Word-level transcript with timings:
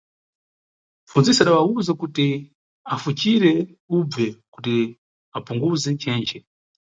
Mʼpfundzisi 1.01 1.39
adawawuza 1.41 1.91
kuti 2.01 2.25
afucire 2.93 3.51
ubve 3.97 4.25
kuti 4.53 4.73
apunguze 5.37 5.89
nchenche. 5.95 6.37